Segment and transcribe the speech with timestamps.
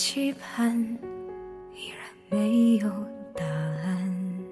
[0.00, 0.74] 期盼
[1.74, 2.88] 依然没有
[3.34, 4.44] 答案，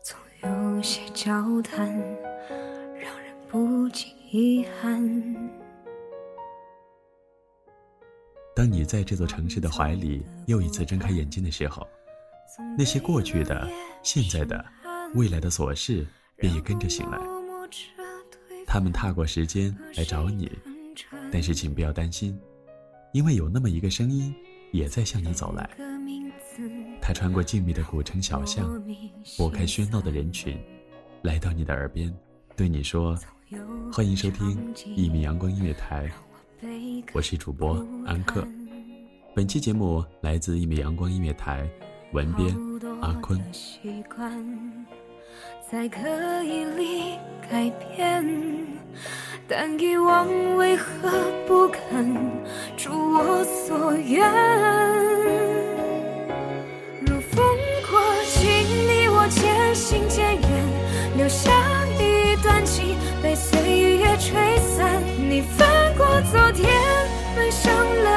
[0.00, 1.92] 总有些交谈
[2.94, 5.02] 让人不禁遗憾。
[8.54, 11.84] 当你在这座城市的怀里又一次睁开眼睛的时候，
[12.78, 13.68] 那些过去的、
[14.04, 14.64] 现在的、
[15.14, 17.18] 未来的琐事便也跟着醒来。
[18.68, 20.56] 他们踏过时间来找你。
[21.32, 22.38] 但是请不要担心，
[23.14, 24.34] 因为有那么一个声音，
[24.72, 25.70] 也在向你走来。
[27.00, 28.68] 他穿过静谧的古城小巷，
[29.38, 30.58] 拨开喧闹的人群，
[31.22, 32.12] 来到你的耳边，
[32.56, 33.16] 对你说
[33.92, 36.10] ：“欢迎收听一米阳光音乐台，
[37.12, 38.44] 我是主播安克。
[39.32, 41.70] 本期节目来自一米阳光音乐台，
[42.12, 42.52] 文编
[43.00, 43.40] 阿坤。”
[45.70, 47.16] 才可以离
[47.48, 48.24] 改变，
[49.46, 50.84] 但遗忘为何
[51.46, 52.16] 不肯
[52.82, 54.26] 如我所愿？
[57.02, 57.44] 如风
[57.90, 58.48] 过境，
[58.88, 60.48] 你我渐行渐远，
[61.18, 61.52] 留下
[62.00, 63.60] 一段情被岁
[63.98, 65.02] 月吹散。
[65.18, 66.66] 你翻过昨天，
[67.36, 68.13] 奔向了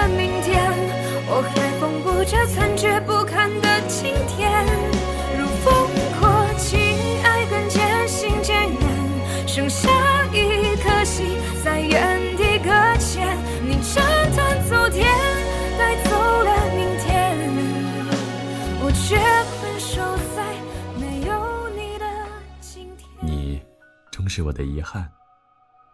[24.37, 25.11] 是我的遗憾，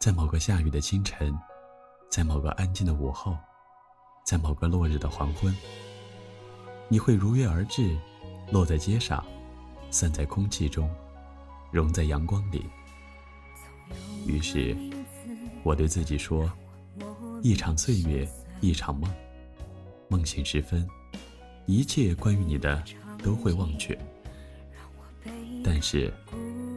[0.01, 1.33] 在某个下雨的清晨，
[2.09, 3.37] 在某个安静的午后，
[4.25, 5.55] 在某个落日的黄昏，
[6.89, 7.97] 你会如约而至，
[8.51, 9.23] 落在街上，
[9.89, 10.93] 散在空气中，
[11.71, 12.69] 融在阳光里。
[14.27, 14.75] 于是，
[15.63, 16.51] 我对自己说
[17.41, 18.27] ：“一场岁月，
[18.59, 19.09] 一场梦。
[20.09, 20.85] 梦醒时分，
[21.65, 22.83] 一切关于你的
[23.23, 23.97] 都会忘却。
[25.63, 26.13] 但是，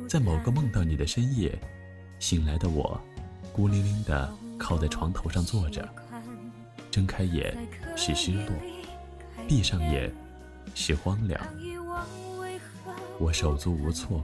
[0.08, 1.58] 在某个梦到你的深夜，
[2.20, 3.00] 醒来的我，
[3.52, 5.86] 孤零零地靠在床头上坐着，
[6.90, 7.56] 睁开眼
[7.96, 8.52] 是失落，
[9.48, 10.12] 闭上眼
[10.74, 11.40] 是荒凉。
[13.18, 14.22] 我手足无措，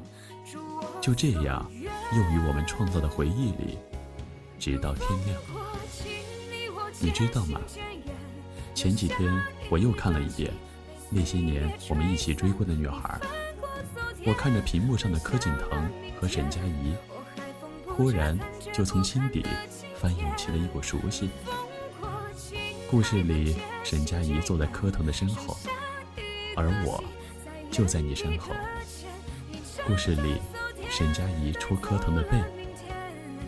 [1.00, 1.68] 就这样。”
[2.14, 3.78] 又于我们创造的回忆里，
[4.58, 5.40] 直到天亮。
[7.00, 7.58] 你知道吗？
[8.74, 9.32] 前几天
[9.70, 10.52] 我又看了一遍
[11.08, 13.18] 那些年我们一起追过的女孩。
[14.24, 15.90] 我看着屏幕上的柯景腾
[16.20, 16.94] 和沈佳宜，
[17.86, 18.38] 忽然
[18.72, 19.44] 就从心底
[19.96, 21.30] 翻涌起了一股熟悉。
[22.90, 25.56] 故事里，沈佳宜坐在柯腾的身后，
[26.56, 27.02] 而我
[27.70, 28.52] 就在你身后。
[29.86, 30.36] 故事里。
[30.90, 32.36] 沈佳宜戳柯腾的背，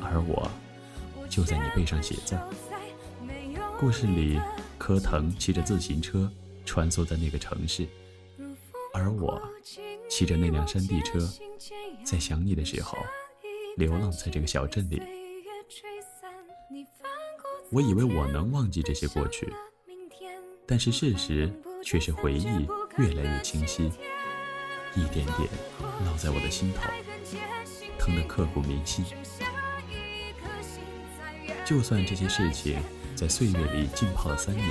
[0.00, 0.50] 而我
[1.28, 2.38] 就在你背上写字。
[3.78, 4.40] 故事里，
[4.78, 6.32] 柯腾骑着自行车
[6.64, 7.86] 穿梭在那个城市，
[8.94, 9.38] 而我
[10.16, 11.28] 骑着那辆山地车，
[12.04, 12.96] 在想你的时候
[13.76, 15.02] 流浪在这个小镇里。
[17.72, 19.52] 我以为我能忘记这些过去，
[20.68, 21.52] 但是事实
[21.82, 22.46] 却是回忆
[22.96, 23.90] 越来越清晰。
[24.94, 25.48] 一点点
[26.06, 26.82] 烙在我的心头，
[27.98, 29.04] 疼得刻骨铭心。
[31.64, 32.80] 就算这些事情
[33.16, 34.70] 在岁月里浸泡了三年，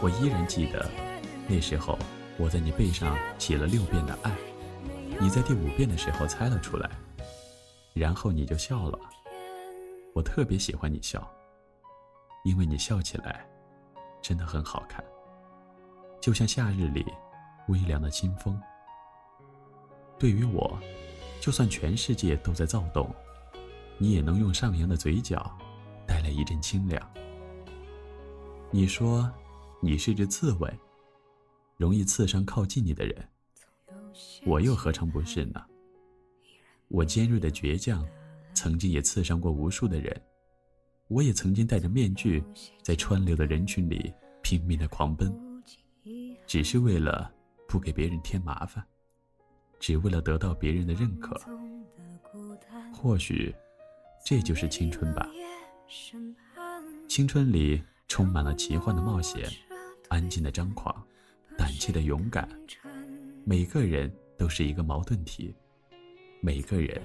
[0.00, 0.88] 我依然记得，
[1.48, 1.98] 那时候
[2.38, 4.30] 我在你背上写了六遍的爱，
[5.18, 6.90] 你在第五遍的时候猜了出来，
[7.94, 8.98] 然后你就笑了。
[10.14, 11.26] 我特别喜欢你笑，
[12.44, 13.46] 因为你笑起来
[14.20, 15.02] 真的很好看，
[16.20, 17.04] 就像夏日里
[17.68, 18.60] 微凉的清风。
[20.18, 20.78] 对于我，
[21.40, 23.14] 就算全世界都在躁动，
[23.96, 25.50] 你也能用上扬的嘴角
[26.06, 27.10] 带来一阵清凉。
[28.70, 29.30] 你说，
[29.80, 30.78] 你是只刺猬，
[31.76, 33.28] 容易刺伤靠近你的人，
[34.46, 35.62] 我又何尝不是呢？
[36.88, 38.06] 我尖锐的倔强，
[38.54, 40.22] 曾经也刺伤过无数的人，
[41.08, 42.42] 我也曾经戴着面具，
[42.82, 44.12] 在川流的人群里
[44.42, 45.34] 拼命的狂奔，
[46.46, 47.30] 只是为了
[47.68, 48.82] 不给别人添麻烦，
[49.78, 51.38] 只为了得到别人的认可。
[52.94, 53.54] 或许，
[54.24, 55.28] 这就是青春吧。
[57.06, 59.50] 青春里充满了奇幻的冒险，
[60.08, 61.06] 安静的张狂，
[61.56, 62.48] 胆怯的勇敢。
[63.44, 65.54] 每个人都是一个矛盾体，
[66.40, 67.00] 每个人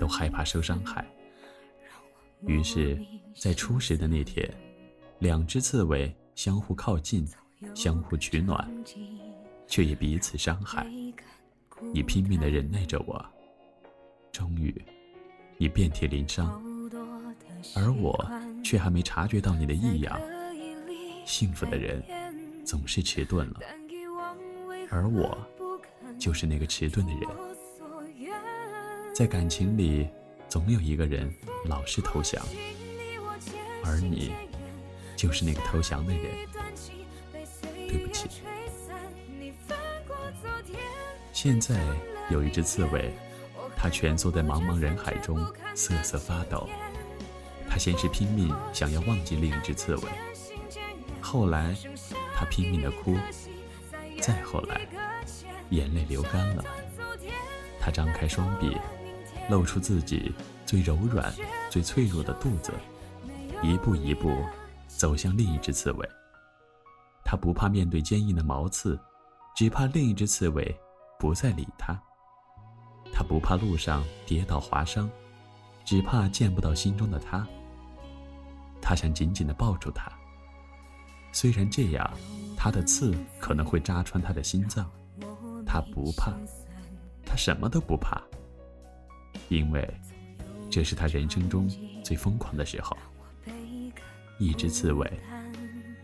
[0.00, 1.06] 都害怕受伤害。
[2.46, 2.98] 于是，
[3.34, 4.48] 在初识的那天，
[5.18, 7.26] 两只刺猬相互靠近，
[7.74, 8.70] 相互取暖，
[9.66, 10.86] 却也彼此伤害。
[11.92, 13.24] 你拼命的忍耐着我，
[14.32, 14.74] 终于，
[15.58, 16.60] 你遍体鳞伤，
[17.74, 18.14] 而我
[18.62, 20.20] 却还没察觉到你的异样。
[21.24, 22.02] 幸福的人
[22.64, 23.60] 总是迟钝了，
[24.90, 25.36] 而我。
[26.16, 27.28] 就是那个迟钝的人，
[29.12, 30.08] 在感情里，
[30.48, 31.32] 总有一个人
[31.66, 32.40] 老是投降，
[33.84, 34.32] 而你
[35.16, 36.22] 就是那个投降的人。
[37.88, 38.28] 对不起。
[41.32, 41.84] 现在
[42.30, 43.12] 有一只刺猬，
[43.76, 45.44] 它蜷缩在茫茫人海中
[45.74, 46.68] 瑟瑟发抖。
[47.68, 50.02] 它先是拼命想要忘记另一只刺猬，
[51.20, 51.74] 后来
[52.36, 53.16] 它拼命的哭，
[54.24, 54.80] 再后来。
[55.68, 56.64] 眼泪流干了，
[57.78, 58.74] 他张开双臂，
[59.50, 60.32] 露出自己
[60.64, 61.30] 最柔软、
[61.70, 62.72] 最脆弱的肚子，
[63.62, 64.34] 一步一步
[64.88, 66.08] 走向另一只刺猬。
[67.22, 68.98] 他不怕面对坚硬的毛刺，
[69.54, 70.74] 只怕另一只刺猬
[71.18, 72.00] 不再理他。
[73.12, 75.10] 他不怕路上跌倒划伤，
[75.84, 77.46] 只怕见不到心中的他。
[78.80, 80.10] 他想紧紧地抱住他，
[81.34, 82.08] 虽然这样，
[82.56, 84.88] 他的刺可能会扎穿他的心脏。
[85.66, 86.32] 他不怕，
[87.26, 88.22] 他什么都不怕，
[89.48, 89.92] 因为
[90.70, 91.68] 这是他人生中
[92.04, 92.96] 最疯狂的时候。
[94.38, 95.12] 一只刺猬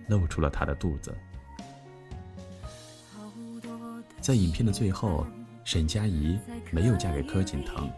[0.09, 1.17] 露出了他的肚子。
[4.21, 5.25] 在影片的最后，
[5.63, 6.37] 沈佳宜
[6.73, 7.89] 没有嫁给柯景腾，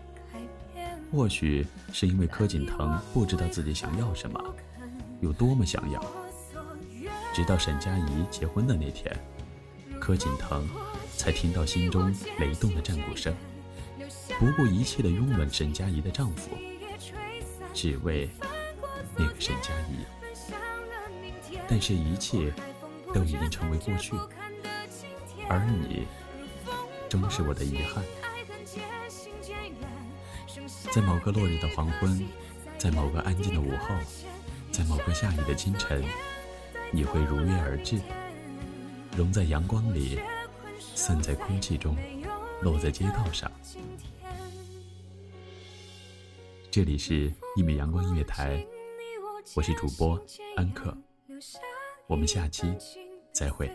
[1.11, 4.55] 或许是因为柯景腾不知道自己想要什么，
[5.23, 6.22] 有多么想要。
[7.33, 9.15] 直到沈佳宜结婚的那天，
[10.01, 10.67] 柯景腾。
[11.15, 13.33] 才听到心中雷动的战鼓声，
[14.41, 16.51] 不顾一切的拥吻沈佳宜的丈夫，
[17.73, 18.29] 只为
[19.17, 20.05] 那个沈佳宜。
[21.69, 22.53] 但是，一切
[23.15, 24.17] 都已经成为过去，
[25.49, 26.09] 而你，
[27.09, 28.03] 终是我的遗憾。
[30.91, 32.27] 在某个落日的黄昏，
[32.79, 33.95] 在某个安静的午后，
[34.73, 36.03] 在某个下雨的清晨，
[36.95, 37.99] 你会如约而至，
[39.17, 40.21] 融在阳光里。
[40.95, 41.97] 散在空气中，
[42.61, 43.51] 落在街道上。
[46.71, 48.57] 这里是《一米阳光音乐台》，
[49.55, 50.21] 我是主播
[50.55, 50.95] 安克，
[52.07, 52.75] 我们下期
[53.33, 53.71] 再会。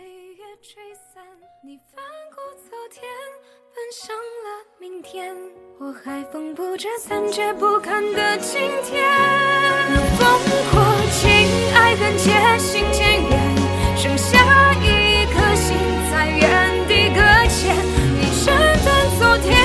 [12.16, 13.56] 渐行渐远
[13.96, 14.38] 剩下
[14.82, 15.76] 一颗心
[16.12, 17.76] 在原地搁浅。
[18.20, 18.88] 你斩断
[19.18, 19.58] 昨天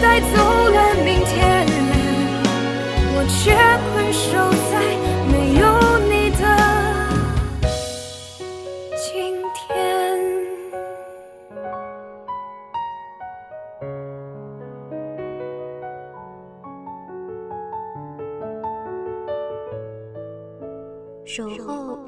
[0.00, 1.66] 带走了明天。
[3.12, 3.54] 我却
[3.92, 4.30] 困守
[4.70, 5.09] 在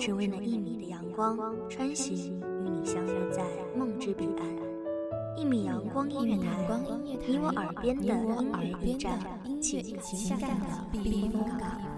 [0.04, 1.38] 只为那一米的阳光，
[1.70, 3.44] 穿行与你相约在
[3.76, 4.48] 梦之彼岸。
[5.36, 6.66] 一米阳光音乐台，
[7.24, 9.20] 你我耳边的音乐驿站，
[9.60, 11.91] 情感的避风港。